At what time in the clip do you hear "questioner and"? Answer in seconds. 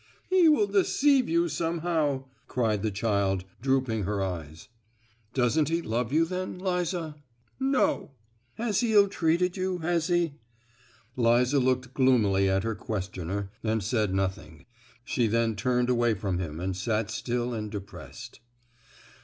12.73-13.83